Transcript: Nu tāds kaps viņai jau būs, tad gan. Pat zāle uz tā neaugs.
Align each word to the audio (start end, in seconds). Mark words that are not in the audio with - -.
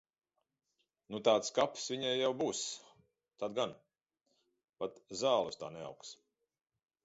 Nu 1.15 1.19
tāds 1.27 1.53
kaps 1.57 1.83
viņai 1.93 2.15
jau 2.21 2.31
būs, 2.41 2.63
tad 3.43 3.61
gan. 3.61 3.77
Pat 4.83 5.01
zāle 5.23 5.55
uz 5.55 5.63
tā 5.65 5.73
neaugs. 5.79 6.19